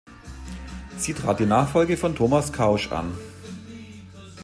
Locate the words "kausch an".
2.51-3.15